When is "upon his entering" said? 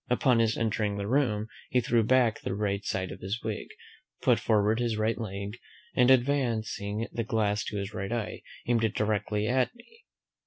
0.09-0.97